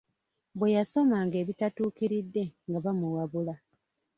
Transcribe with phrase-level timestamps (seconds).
[0.57, 3.55] Bwe yasomanga ebitatuukiridde nga bamuwabula.